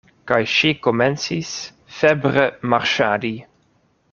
[0.29, 1.51] Kaj ŝi komencis
[1.99, 3.35] febre marŝadi.